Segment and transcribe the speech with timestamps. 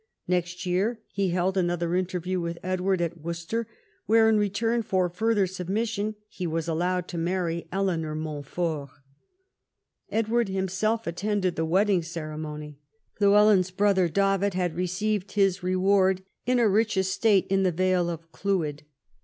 [0.27, 3.67] Next year he held another interview with Edward at Worcester,
[4.07, 8.89] where, in return for further submission, he was allowed to marry Eleanor Montfort.
[10.09, 12.79] Edward liiraself attended the wedding ceremony.
[13.19, 18.31] Llywelyn's brother David had received his reward in a rich estate in the vale of
[18.31, 18.79] Clwyd.